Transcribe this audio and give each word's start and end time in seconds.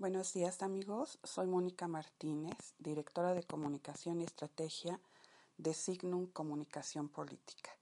Buenos 0.00 0.32
días 0.32 0.62
amigos, 0.62 1.18
soy 1.24 1.48
Mónica 1.48 1.88
Martínez, 1.88 2.56
directora 2.78 3.34
de 3.34 3.42
Comunicación 3.42 4.20
y 4.20 4.24
Estrategia 4.24 5.00
de 5.56 5.74
Signum 5.74 6.28
Comunicación 6.28 7.08
Política. 7.08 7.72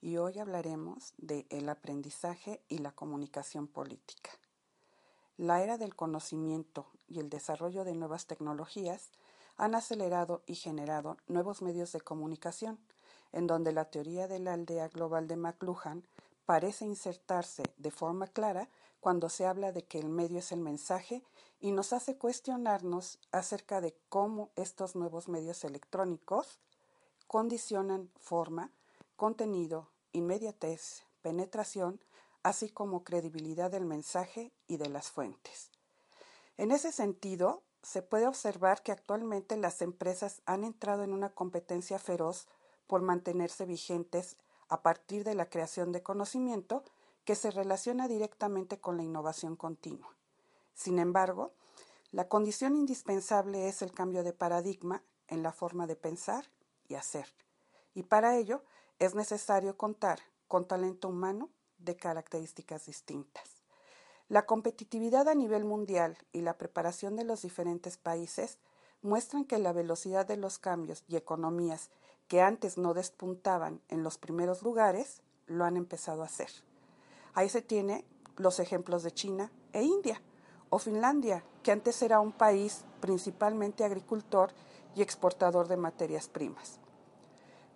Y 0.00 0.16
hoy 0.16 0.40
hablaremos 0.40 1.14
de 1.16 1.46
el 1.50 1.68
aprendizaje 1.68 2.60
y 2.68 2.78
la 2.78 2.90
comunicación 2.90 3.68
política. 3.68 4.30
La 5.36 5.62
era 5.62 5.78
del 5.78 5.94
conocimiento 5.94 6.88
y 7.06 7.20
el 7.20 7.30
desarrollo 7.30 7.84
de 7.84 7.94
nuevas 7.94 8.26
tecnologías 8.26 9.10
han 9.56 9.76
acelerado 9.76 10.42
y 10.48 10.56
generado 10.56 11.18
nuevos 11.28 11.62
medios 11.62 11.92
de 11.92 12.00
comunicación, 12.00 12.80
en 13.30 13.46
donde 13.46 13.70
la 13.70 13.84
teoría 13.84 14.26
de 14.26 14.40
la 14.40 14.54
aldea 14.54 14.88
global 14.88 15.28
de 15.28 15.36
McLuhan 15.36 16.04
parece 16.46 16.84
insertarse 16.84 17.62
de 17.78 17.92
forma 17.92 18.26
clara 18.26 18.68
cuando 19.04 19.28
se 19.28 19.44
habla 19.44 19.70
de 19.70 19.84
que 19.84 19.98
el 19.98 20.08
medio 20.08 20.38
es 20.38 20.50
el 20.50 20.60
mensaje 20.60 21.22
y 21.60 21.72
nos 21.72 21.92
hace 21.92 22.16
cuestionarnos 22.16 23.18
acerca 23.32 23.82
de 23.82 23.94
cómo 24.08 24.48
estos 24.56 24.96
nuevos 24.96 25.28
medios 25.28 25.62
electrónicos 25.64 26.58
condicionan 27.26 28.10
forma, 28.18 28.70
contenido, 29.16 29.90
inmediatez, 30.12 31.02
penetración, 31.20 32.00
así 32.42 32.70
como 32.70 33.04
credibilidad 33.04 33.70
del 33.70 33.84
mensaje 33.84 34.54
y 34.68 34.78
de 34.78 34.88
las 34.88 35.10
fuentes. 35.10 35.70
En 36.56 36.70
ese 36.70 36.90
sentido, 36.90 37.62
se 37.82 38.00
puede 38.00 38.26
observar 38.26 38.82
que 38.82 38.92
actualmente 38.92 39.58
las 39.58 39.82
empresas 39.82 40.40
han 40.46 40.64
entrado 40.64 41.02
en 41.04 41.12
una 41.12 41.28
competencia 41.28 41.98
feroz 41.98 42.46
por 42.86 43.02
mantenerse 43.02 43.66
vigentes 43.66 44.38
a 44.70 44.80
partir 44.80 45.24
de 45.24 45.34
la 45.34 45.50
creación 45.50 45.92
de 45.92 46.02
conocimiento 46.02 46.84
que 47.24 47.34
se 47.34 47.50
relaciona 47.50 48.08
directamente 48.08 48.78
con 48.78 48.96
la 48.96 49.02
innovación 49.02 49.56
continua. 49.56 50.14
Sin 50.74 50.98
embargo, 50.98 51.52
la 52.12 52.28
condición 52.28 52.76
indispensable 52.76 53.68
es 53.68 53.82
el 53.82 53.92
cambio 53.92 54.22
de 54.22 54.32
paradigma 54.32 55.02
en 55.28 55.42
la 55.42 55.52
forma 55.52 55.86
de 55.86 55.96
pensar 55.96 56.46
y 56.88 56.94
hacer, 56.94 57.26
y 57.94 58.02
para 58.02 58.36
ello 58.36 58.62
es 58.98 59.14
necesario 59.14 59.76
contar 59.76 60.20
con 60.48 60.66
talento 60.66 61.08
humano 61.08 61.48
de 61.78 61.96
características 61.96 62.86
distintas. 62.86 63.62
La 64.28 64.46
competitividad 64.46 65.28
a 65.28 65.34
nivel 65.34 65.64
mundial 65.64 66.16
y 66.32 66.40
la 66.40 66.56
preparación 66.56 67.16
de 67.16 67.24
los 67.24 67.42
diferentes 67.42 67.96
países 67.96 68.58
muestran 69.02 69.44
que 69.44 69.58
la 69.58 69.72
velocidad 69.72 70.26
de 70.26 70.36
los 70.36 70.58
cambios 70.58 71.04
y 71.08 71.16
economías 71.16 71.90
que 72.28 72.40
antes 72.40 72.78
no 72.78 72.94
despuntaban 72.94 73.80
en 73.88 74.02
los 74.02 74.16
primeros 74.16 74.62
lugares, 74.62 75.20
lo 75.46 75.64
han 75.64 75.76
empezado 75.76 76.22
a 76.22 76.26
hacer. 76.26 76.48
Ahí 77.34 77.48
se 77.48 77.62
tiene 77.62 78.04
los 78.36 78.60
ejemplos 78.60 79.02
de 79.02 79.12
China 79.12 79.52
e 79.72 79.82
India, 79.82 80.22
o 80.70 80.78
Finlandia, 80.78 81.44
que 81.62 81.72
antes 81.72 82.02
era 82.02 82.20
un 82.20 82.32
país 82.32 82.84
principalmente 83.00 83.84
agricultor 83.84 84.52
y 84.94 85.02
exportador 85.02 85.68
de 85.68 85.76
materias 85.76 86.28
primas. 86.28 86.78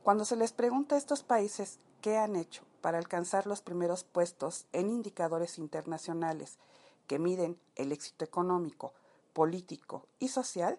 Cuando 0.02 0.24
se 0.24 0.36
les 0.36 0.52
pregunta 0.52 0.94
a 0.94 0.98
estos 0.98 1.22
países 1.22 1.80
qué 2.00 2.16
han 2.16 2.36
hecho 2.36 2.64
para 2.80 2.98
alcanzar 2.98 3.46
los 3.46 3.60
primeros 3.60 4.04
puestos 4.04 4.66
en 4.72 4.88
indicadores 4.88 5.58
internacionales 5.58 6.58
que 7.06 7.18
miden 7.18 7.60
el 7.74 7.92
éxito 7.92 8.24
económico, 8.24 8.94
político 9.32 10.06
y 10.18 10.28
social, 10.28 10.78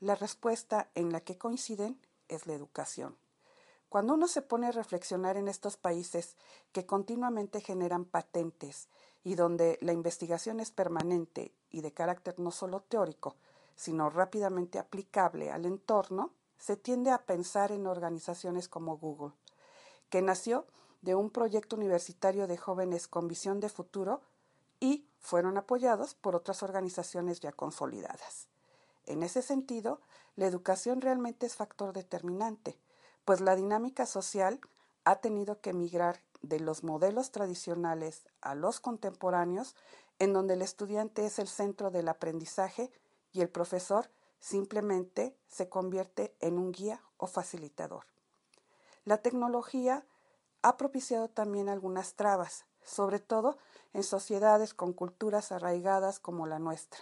la 0.00 0.14
respuesta 0.14 0.90
en 0.94 1.12
la 1.12 1.20
que 1.20 1.36
coinciden 1.36 2.00
es 2.28 2.46
la 2.46 2.54
educación. 2.54 3.16
Cuando 3.88 4.14
uno 4.14 4.28
se 4.28 4.42
pone 4.42 4.66
a 4.66 4.72
reflexionar 4.72 5.36
en 5.36 5.48
estos 5.48 5.76
países 5.76 6.36
que 6.72 6.84
continuamente 6.84 7.60
generan 7.60 8.04
patentes 8.04 8.88
y 9.24 9.34
donde 9.34 9.78
la 9.80 9.92
investigación 9.92 10.60
es 10.60 10.70
permanente 10.70 11.52
y 11.70 11.80
de 11.80 11.92
carácter 11.92 12.38
no 12.38 12.50
solo 12.50 12.80
teórico, 12.80 13.36
sino 13.76 14.10
rápidamente 14.10 14.78
aplicable 14.78 15.50
al 15.50 15.64
entorno, 15.64 16.32
se 16.58 16.76
tiende 16.76 17.10
a 17.10 17.24
pensar 17.24 17.72
en 17.72 17.86
organizaciones 17.86 18.68
como 18.68 18.98
Google, 18.98 19.32
que 20.10 20.20
nació 20.20 20.66
de 21.00 21.14
un 21.14 21.30
proyecto 21.30 21.76
universitario 21.76 22.46
de 22.46 22.56
jóvenes 22.56 23.08
con 23.08 23.28
visión 23.28 23.60
de 23.60 23.68
futuro 23.68 24.20
y 24.80 25.06
fueron 25.20 25.56
apoyados 25.56 26.14
por 26.14 26.34
otras 26.36 26.62
organizaciones 26.62 27.40
ya 27.40 27.52
consolidadas. 27.52 28.48
En 29.06 29.22
ese 29.22 29.40
sentido, 29.40 30.00
la 30.36 30.46
educación 30.46 31.00
realmente 31.00 31.46
es 31.46 31.54
factor 31.54 31.92
determinante, 31.92 32.76
pues 33.28 33.42
la 33.42 33.56
dinámica 33.56 34.06
social 34.06 34.58
ha 35.04 35.16
tenido 35.16 35.60
que 35.60 35.74
migrar 35.74 36.22
de 36.40 36.60
los 36.60 36.82
modelos 36.82 37.30
tradicionales 37.30 38.26
a 38.40 38.54
los 38.54 38.80
contemporáneos, 38.80 39.76
en 40.18 40.32
donde 40.32 40.54
el 40.54 40.62
estudiante 40.62 41.26
es 41.26 41.38
el 41.38 41.46
centro 41.46 41.90
del 41.90 42.08
aprendizaje 42.08 42.90
y 43.30 43.42
el 43.42 43.50
profesor 43.50 44.08
simplemente 44.40 45.36
se 45.46 45.68
convierte 45.68 46.34
en 46.40 46.58
un 46.58 46.72
guía 46.72 47.02
o 47.18 47.26
facilitador. 47.26 48.06
La 49.04 49.18
tecnología 49.18 50.06
ha 50.62 50.78
propiciado 50.78 51.28
también 51.28 51.68
algunas 51.68 52.14
trabas, 52.14 52.64
sobre 52.82 53.18
todo 53.18 53.58
en 53.92 54.04
sociedades 54.04 54.72
con 54.72 54.94
culturas 54.94 55.52
arraigadas 55.52 56.18
como 56.18 56.46
la 56.46 56.58
nuestra, 56.58 57.00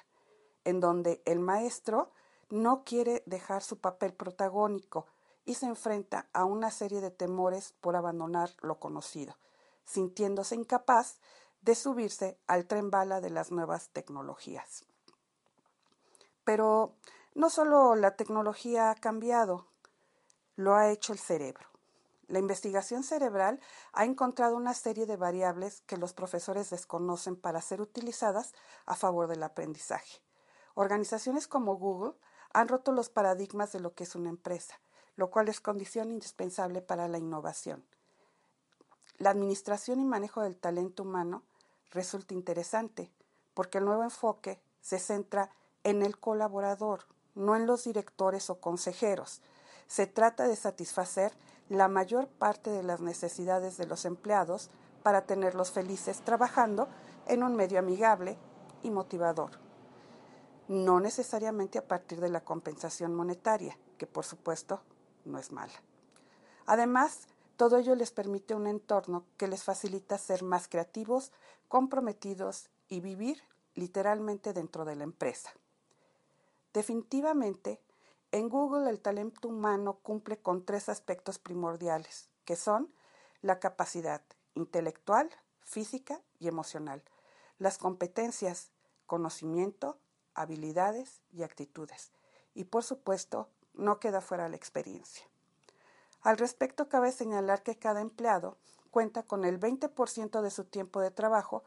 en 0.64 0.80
donde 0.80 1.22
el 1.24 1.38
maestro 1.38 2.10
no 2.50 2.82
quiere 2.82 3.22
dejar 3.26 3.62
su 3.62 3.78
papel 3.78 4.12
protagónico 4.12 5.06
y 5.46 5.54
se 5.54 5.66
enfrenta 5.66 6.28
a 6.34 6.44
una 6.44 6.70
serie 6.70 7.00
de 7.00 7.10
temores 7.10 7.72
por 7.80 7.96
abandonar 7.96 8.50
lo 8.60 8.78
conocido, 8.78 9.38
sintiéndose 9.84 10.56
incapaz 10.56 11.20
de 11.62 11.74
subirse 11.74 12.38
al 12.46 12.66
tren 12.66 12.90
bala 12.90 13.20
de 13.20 13.30
las 13.30 13.50
nuevas 13.50 13.88
tecnologías. 13.90 14.84
Pero 16.44 16.94
no 17.34 17.48
solo 17.48 17.94
la 17.94 18.16
tecnología 18.16 18.90
ha 18.90 18.94
cambiado, 18.96 19.66
lo 20.56 20.74
ha 20.74 20.90
hecho 20.90 21.12
el 21.12 21.18
cerebro. 21.18 21.66
La 22.28 22.40
investigación 22.40 23.04
cerebral 23.04 23.60
ha 23.92 24.04
encontrado 24.04 24.56
una 24.56 24.74
serie 24.74 25.06
de 25.06 25.16
variables 25.16 25.82
que 25.82 25.96
los 25.96 26.12
profesores 26.12 26.70
desconocen 26.70 27.36
para 27.36 27.60
ser 27.60 27.80
utilizadas 27.80 28.52
a 28.84 28.96
favor 28.96 29.28
del 29.28 29.44
aprendizaje. 29.44 30.20
Organizaciones 30.74 31.46
como 31.46 31.76
Google 31.76 32.14
han 32.52 32.66
roto 32.66 32.90
los 32.90 33.10
paradigmas 33.10 33.70
de 33.72 33.80
lo 33.80 33.94
que 33.94 34.04
es 34.04 34.16
una 34.16 34.28
empresa, 34.28 34.80
lo 35.16 35.30
cual 35.30 35.48
es 35.48 35.60
condición 35.60 36.10
indispensable 36.10 36.82
para 36.82 37.08
la 37.08 37.18
innovación. 37.18 37.84
La 39.18 39.30
administración 39.30 40.00
y 40.00 40.04
manejo 40.04 40.42
del 40.42 40.56
talento 40.56 41.02
humano 41.02 41.42
resulta 41.90 42.34
interesante 42.34 43.10
porque 43.54 43.78
el 43.78 43.84
nuevo 43.84 44.02
enfoque 44.02 44.60
se 44.80 44.98
centra 44.98 45.50
en 45.84 46.02
el 46.02 46.18
colaborador, 46.18 47.06
no 47.34 47.56
en 47.56 47.66
los 47.66 47.84
directores 47.84 48.50
o 48.50 48.60
consejeros. 48.60 49.40
Se 49.86 50.06
trata 50.06 50.46
de 50.46 50.56
satisfacer 50.56 51.32
la 51.68 51.88
mayor 51.88 52.28
parte 52.28 52.70
de 52.70 52.82
las 52.82 53.00
necesidades 53.00 53.76
de 53.76 53.86
los 53.86 54.04
empleados 54.04 54.70
para 55.02 55.22
tenerlos 55.22 55.70
felices 55.70 56.20
trabajando 56.20 56.88
en 57.26 57.42
un 57.42 57.56
medio 57.56 57.78
amigable 57.78 58.36
y 58.82 58.90
motivador 58.90 59.66
no 60.68 61.00
necesariamente 61.00 61.78
a 61.78 61.86
partir 61.86 62.20
de 62.20 62.28
la 62.28 62.40
compensación 62.40 63.14
monetaria, 63.14 63.78
que 63.98 64.06
por 64.06 64.24
supuesto 64.24 64.80
no 65.26 65.38
es 65.38 65.52
mala. 65.52 65.72
Además, 66.66 67.28
todo 67.56 67.78
ello 67.78 67.94
les 67.94 68.10
permite 68.10 68.54
un 68.54 68.66
entorno 68.66 69.24
que 69.36 69.48
les 69.48 69.64
facilita 69.64 70.18
ser 70.18 70.42
más 70.42 70.68
creativos, 70.68 71.32
comprometidos 71.68 72.68
y 72.88 73.00
vivir 73.00 73.42
literalmente 73.74 74.52
dentro 74.52 74.84
de 74.84 74.96
la 74.96 75.04
empresa. 75.04 75.50
Definitivamente, 76.72 77.80
en 78.32 78.48
Google 78.48 78.90
el 78.90 79.00
talento 79.00 79.48
humano 79.48 79.98
cumple 80.02 80.38
con 80.38 80.64
tres 80.64 80.88
aspectos 80.88 81.38
primordiales, 81.38 82.28
que 82.44 82.56
son 82.56 82.92
la 83.40 83.60
capacidad 83.60 84.22
intelectual, 84.54 85.30
física 85.60 86.20
y 86.38 86.48
emocional, 86.48 87.02
las 87.58 87.78
competencias, 87.78 88.72
conocimiento, 89.06 89.98
habilidades 90.34 91.22
y 91.32 91.44
actitudes. 91.44 92.12
Y 92.54 92.64
por 92.64 92.84
supuesto, 92.84 93.48
no 93.76 94.00
queda 94.00 94.20
fuera 94.20 94.48
la 94.48 94.56
experiencia. 94.56 95.24
Al 96.22 96.38
respecto, 96.38 96.88
cabe 96.88 97.12
señalar 97.12 97.62
que 97.62 97.78
cada 97.78 98.00
empleado 98.00 98.56
cuenta 98.90 99.22
con 99.22 99.44
el 99.44 99.60
20% 99.60 100.40
de 100.40 100.50
su 100.50 100.64
tiempo 100.64 101.00
de 101.00 101.10
trabajo 101.10 101.62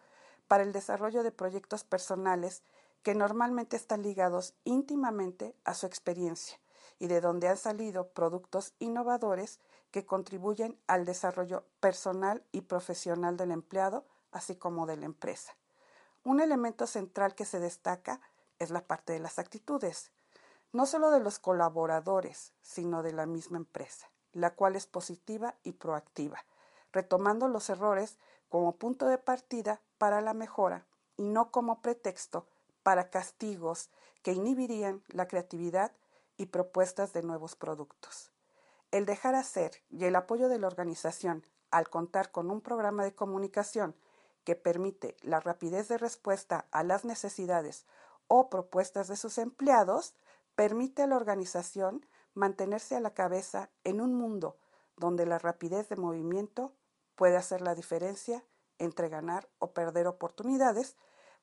para 0.47 0.63
el 0.63 0.73
desarrollo 0.73 1.23
de 1.23 1.31
proyectos 1.31 1.83
personales 1.83 2.63
que 3.03 3.15
normalmente 3.15 3.77
están 3.77 4.01
ligados 4.01 4.53
íntimamente 4.65 5.55
a 5.63 5.73
su 5.73 5.85
experiencia 5.85 6.59
y 6.99 7.07
de 7.07 7.21
donde 7.21 7.47
han 7.47 7.57
salido 7.57 8.09
productos 8.09 8.73
innovadores 8.79 9.59
que 9.91 10.05
contribuyen 10.05 10.77
al 10.87 11.05
desarrollo 11.05 11.63
personal 11.79 12.43
y 12.51 12.61
profesional 12.61 13.37
del 13.37 13.51
empleado, 13.51 14.05
así 14.31 14.55
como 14.55 14.85
de 14.85 14.97
la 14.97 15.05
empresa. 15.05 15.55
Un 16.23 16.41
elemento 16.41 16.85
central 16.85 17.33
que 17.33 17.45
se 17.45 17.59
destaca 17.59 18.19
es 18.59 18.69
la 18.69 18.81
parte 18.81 19.13
de 19.13 19.19
las 19.19 19.39
actitudes, 19.39 20.11
no 20.71 20.85
solo 20.85 21.11
de 21.11 21.19
los 21.19 21.39
colaboradores, 21.39 22.53
sino 22.61 23.03
de 23.03 23.13
la 23.13 23.25
misma 23.25 23.57
empresa, 23.57 24.09
la 24.33 24.55
cual 24.55 24.75
es 24.75 24.87
positiva 24.87 25.55
y 25.63 25.73
proactiva, 25.73 26.45
retomando 26.91 27.47
los 27.47 27.69
errores 27.69 28.17
como 28.49 28.75
punto 28.75 29.07
de 29.07 29.17
partida 29.17 29.81
para 29.97 30.21
la 30.21 30.33
mejora 30.33 30.85
y 31.17 31.23
no 31.23 31.51
como 31.51 31.81
pretexto 31.81 32.47
para 32.83 33.09
castigos 33.09 33.89
que 34.23 34.33
inhibirían 34.33 35.03
la 35.07 35.27
creatividad 35.27 35.91
y 36.37 36.47
propuestas 36.47 37.13
de 37.13 37.23
nuevos 37.23 37.55
productos. 37.55 38.31
El 38.91 39.05
dejar 39.05 39.35
hacer 39.35 39.83
y 39.89 40.05
el 40.05 40.15
apoyo 40.15 40.49
de 40.49 40.57
la 40.57 40.67
organización 40.67 41.45
al 41.71 41.89
contar 41.89 42.31
con 42.31 42.49
un 42.49 42.61
programa 42.61 43.03
de 43.03 43.13
comunicación 43.13 43.95
que 44.43 44.55
permite 44.55 45.15
la 45.21 45.39
rapidez 45.39 45.87
de 45.89 45.97
respuesta 45.97 46.65
a 46.71 46.83
las 46.83 47.05
necesidades 47.05 47.85
o 48.27 48.49
propuestas 48.49 49.07
de 49.07 49.17
sus 49.17 49.37
empleados, 49.37 50.15
permite 50.59 51.03
a 51.03 51.07
la 51.07 51.15
organización 51.15 52.05
mantenerse 52.33 52.93
a 52.97 52.99
la 52.99 53.13
cabeza 53.13 53.69
en 53.85 54.01
un 54.01 54.13
mundo 54.13 54.57
donde 54.97 55.25
la 55.25 55.39
rapidez 55.39 55.87
de 55.87 55.95
movimiento 55.95 56.73
puede 57.15 57.37
hacer 57.37 57.61
la 57.61 57.75
diferencia 57.75 58.43
entre 58.77 59.07
ganar 59.07 59.47
o 59.59 59.71
perder 59.71 60.05
oportunidades 60.05 60.97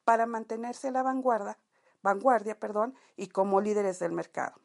para 0.04 0.26
mantenerse 0.26 0.88
a 0.88 0.90
la 0.90 1.02
vanguardia, 1.02 1.58
vanguardia 2.02 2.60
perdón, 2.60 2.94
y 3.16 3.28
como 3.28 3.62
líderes 3.62 3.98
del 4.00 4.12
mercado. 4.12 4.60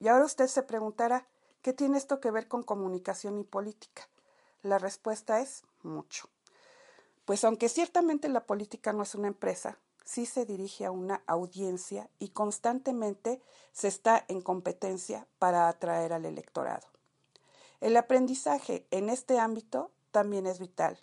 Y 0.00 0.08
ahora 0.08 0.24
usted 0.24 0.48
se 0.48 0.64
preguntará, 0.64 1.28
¿qué 1.62 1.72
tiene 1.72 1.96
esto 1.96 2.18
que 2.18 2.32
ver 2.32 2.48
con 2.48 2.64
comunicación 2.64 3.38
y 3.38 3.44
política? 3.44 4.08
La 4.62 4.80
respuesta 4.80 5.38
es 5.38 5.62
mucho. 5.84 6.28
Pues 7.24 7.44
aunque 7.44 7.68
ciertamente 7.68 8.28
la 8.28 8.46
política 8.46 8.92
no 8.92 9.04
es 9.04 9.14
una 9.14 9.28
empresa, 9.28 9.78
sí 10.06 10.24
se 10.24 10.46
dirige 10.46 10.86
a 10.86 10.92
una 10.92 11.22
audiencia 11.26 12.08
y 12.18 12.28
constantemente 12.28 13.42
se 13.72 13.88
está 13.88 14.24
en 14.28 14.40
competencia 14.40 15.26
para 15.38 15.68
atraer 15.68 16.14
al 16.14 16.24
electorado. 16.24 16.86
El 17.80 17.96
aprendizaje 17.96 18.86
en 18.90 19.10
este 19.10 19.38
ámbito 19.38 19.90
también 20.12 20.46
es 20.46 20.58
vital. 20.58 20.98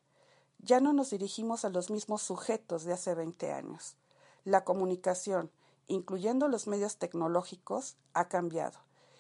Ya 0.60 0.80
no 0.80 0.94
nos 0.94 1.12
dirigimos 1.12 1.66
a 1.66 1.70
los 1.70 1.92
mismos 1.92 2.22
sujetos 2.24 2.86
de 2.86 2.94
hace 2.94 3.14
20 3.14 3.52
años. 3.52 3.98
La 4.46 4.64
comunicación, 4.64 5.52
incluyendo 5.88 6.48
los 6.48 6.68
medios 6.68 6.98
tecnológicos, 6.98 7.98
ha 8.14 8.30
cambiado. 8.30 8.80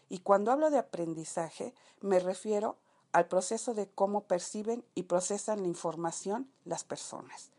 Y 0.10 0.20
cuando 0.20 0.52
hablo 0.52 0.72
de 0.72 0.80
aprendizaje, 0.80 1.76
me 2.00 2.20
refiero 2.20 2.78
al 3.12 3.28
proceso 3.28 3.74
de 3.74 3.88
cómo 3.90 4.22
perciben 4.22 4.84
y 4.96 5.04
procesan 5.04 5.62
la 5.62 5.68
información 5.68 6.50
las 6.66 6.84
personas, 6.84 7.52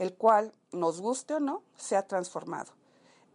el 0.00 0.14
cual, 0.14 0.54
nos 0.72 0.98
guste 1.02 1.34
o 1.34 1.40
no, 1.40 1.62
se 1.76 1.94
ha 1.94 2.06
transformado. 2.06 2.72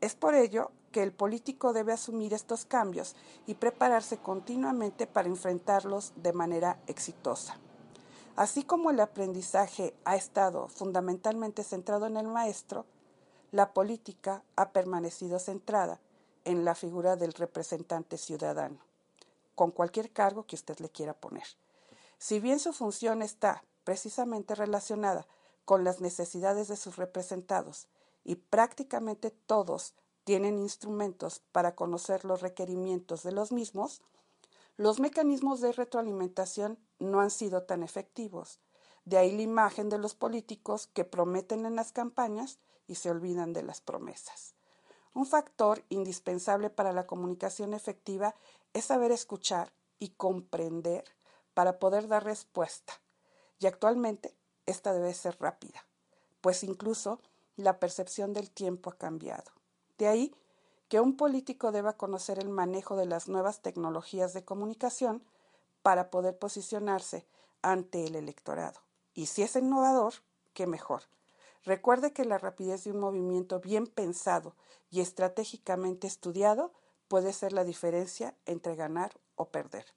Es 0.02 0.16
por 0.16 0.34
ello 0.34 0.72
que 0.92 1.04
el 1.04 1.14
político 1.14 1.74
debe 1.74 1.94
asumir 1.94 2.34
estos 2.34 2.66
cambios 2.66 3.16
y 3.46 3.54
prepararse 3.54 4.18
continuamente 4.18 5.06
para 5.06 5.28
enfrentarlos 5.30 6.14
de 6.16 6.34
manera 6.34 6.80
exitosa. 6.88 7.60
Así 8.36 8.64
como 8.64 8.90
el 8.90 9.00
aprendizaje 9.00 9.94
ha 10.06 10.16
estado 10.16 10.68
fundamentalmente 10.68 11.64
centrado 11.64 12.08
en 12.08 12.18
el 12.18 12.28
maestro, 12.28 12.88
la 13.52 13.72
política 13.72 14.44
ha 14.56 14.72
permanecido 14.72 15.38
centrada 15.38 16.00
en 16.46 16.66
la 16.66 16.74
figura 16.74 17.16
del 17.16 17.34
representante 17.34 18.18
ciudadano, 18.18 18.80
con 19.54 19.70
cualquier 19.70 20.12
cargo 20.12 20.48
que 20.48 20.56
usted 20.56 20.80
le 20.80 20.90
quiera 20.90 21.14
poner. 21.14 21.46
Si 22.18 22.40
bien 22.40 22.60
su 22.60 22.74
función 22.74 23.22
está 23.22 23.64
precisamente 23.84 24.56
relacionada 24.56 25.28
con 25.66 25.84
las 25.84 26.00
necesidades 26.00 26.68
de 26.68 26.78
sus 26.78 26.96
representados 26.96 27.88
y 28.24 28.36
prácticamente 28.36 29.32
todos 29.32 29.94
tienen 30.24 30.60
instrumentos 30.60 31.42
para 31.52 31.76
conocer 31.76 32.26
los 32.26 32.42
requerimientos 32.42 33.24
de 33.24 33.32
los 33.32 33.52
mismos, 33.52 34.02
los 34.78 35.00
mecanismos 35.00 35.62
de 35.62 35.72
retroalimentación 35.72 36.80
no 37.00 37.22
han 37.22 37.32
sido 37.32 37.64
tan 37.64 37.84
efectivos. 37.84 38.60
De 39.06 39.18
ahí 39.18 39.36
la 39.36 39.44
imagen 39.44 39.90
de 39.90 40.00
los 40.00 40.16
políticos 40.16 40.88
que 40.88 41.06
prometen 41.06 41.66
en 41.66 41.76
las 41.76 41.92
campañas 41.92 42.60
y 42.88 42.96
se 42.96 43.12
olvidan 43.12 43.54
de 43.54 43.64
las 43.64 43.82
promesas. 43.82 44.56
Un 45.14 45.26
factor 45.26 45.84
indispensable 45.90 46.70
para 46.70 46.92
la 46.92 47.08
comunicación 47.08 47.74
efectiva 47.74 48.36
es 48.74 48.86
saber 48.86 49.12
escuchar 49.12 49.72
y 50.00 50.10
comprender 50.10 51.06
para 51.54 51.80
poder 51.80 52.08
dar 52.08 52.26
respuesta. 52.26 52.94
Y 53.60 53.68
actualmente 53.68 54.36
esta 54.66 54.94
debe 54.94 55.14
ser 55.14 55.38
rápida, 55.40 55.86
pues 56.42 56.64
incluso 56.64 57.20
la 57.56 57.80
percepción 57.80 58.34
del 58.34 58.52
tiempo 58.52 58.90
ha 58.90 58.98
cambiado. 58.98 59.52
De 59.98 60.08
ahí 60.08 60.36
que 60.90 61.00
un 61.00 61.18
político 61.18 61.72
deba 61.72 61.98
conocer 61.98 62.40
el 62.40 62.50
manejo 62.50 62.96
de 62.96 63.06
las 63.06 63.28
nuevas 63.28 63.62
tecnologías 63.62 64.34
de 64.34 64.44
comunicación 64.44 65.24
para 65.82 66.10
poder 66.10 66.38
posicionarse 66.38 67.26
ante 67.62 68.06
el 68.06 68.16
electorado. 68.16 68.80
Y 69.14 69.28
si 69.28 69.42
es 69.42 69.56
innovador, 69.56 70.14
qué 70.54 70.68
mejor. 70.68 71.04
Recuerde 71.64 72.14
que 72.14 72.26
la 72.26 72.38
rapidez 72.38 72.84
de 72.84 72.92
un 72.92 73.00
movimiento 73.00 73.60
bien 73.60 73.88
pensado 73.88 74.56
y 74.92 75.02
estratégicamente 75.02 76.06
estudiado 76.06 76.72
puede 77.08 77.34
ser 77.34 77.54
la 77.54 77.64
diferencia 77.64 78.36
entre 78.46 78.76
ganar 78.76 79.20
o 79.36 79.46
perder. 79.50 79.95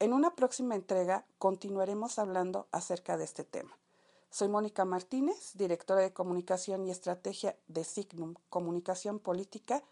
En 0.00 0.12
una 0.14 0.34
próxima 0.34 0.74
entrega 0.76 1.26
continuaremos 1.36 2.18
hablando 2.18 2.68
acerca 2.72 3.18
de 3.18 3.24
este 3.24 3.44
tema. 3.44 3.76
Soy 4.30 4.48
Mónica 4.48 4.86
Martínez, 4.86 5.50
directora 5.52 6.00
de 6.00 6.14
Comunicación 6.14 6.86
y 6.86 6.90
Estrategia 6.90 7.58
de 7.68 7.84
Signum 7.84 8.36
Comunicación 8.48 9.18
Política, 9.18 9.84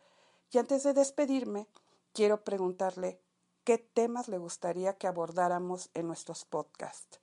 y 0.50 0.56
antes 0.56 0.82
de 0.82 0.94
despedirme, 0.94 1.68
quiero 2.14 2.42
preguntarle 2.42 3.20
qué 3.64 3.76
temas 3.76 4.28
le 4.28 4.38
gustaría 4.38 4.96
que 4.96 5.08
abordáramos 5.08 5.90
en 5.92 6.06
nuestros 6.06 6.46
podcasts. 6.46 7.20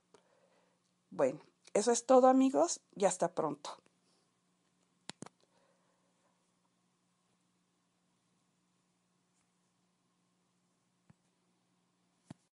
Bueno, 1.11 1.41
eso 1.75 1.93
es 1.93 2.07
todo 2.07 2.29
amigos 2.29 2.81
y 2.95 3.05
hasta 3.05 3.35
pronto. 3.35 3.77